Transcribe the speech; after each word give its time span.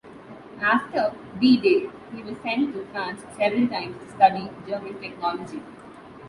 After 0.63 1.13
D-Day 1.39 1.87
he 2.11 2.23
was 2.23 2.35
sent 2.41 2.73
to 2.73 2.87
France 2.87 3.21
several 3.37 3.67
times 3.67 3.97
to 4.01 4.09
study 4.09 4.49
German 4.67 4.99
technology. 4.99 5.61